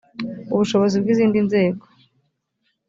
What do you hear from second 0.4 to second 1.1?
ubushobozi bw